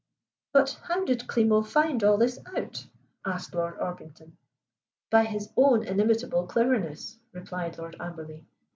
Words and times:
"But 0.51 0.79
how 0.87 1.05
did 1.05 1.27
Klimo 1.27 1.63
find 1.63 2.03
all 2.03 2.17
this 2.17 2.39
out?" 2.57 2.87
asked 3.23 3.53
Lord 3.53 3.77
Orpington. 3.77 4.35
"By 5.11 5.25
his 5.25 5.53
own 5.55 5.83
inimitable 5.83 6.47
cleverness," 6.47 7.19
replied 7.33 7.77
Lord 7.77 7.97
Amberley. 7.99 8.43